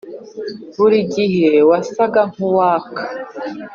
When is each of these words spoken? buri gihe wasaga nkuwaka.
buri 0.77 0.99
gihe 1.13 1.51
wasaga 1.69 2.21
nkuwaka. 2.31 3.01